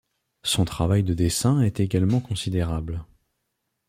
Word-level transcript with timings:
Son 0.41 0.65
travail 0.65 1.03
de 1.03 1.13
dessin 1.13 1.61
est 1.61 1.79
également 1.79 2.21
considérable. 2.21 3.05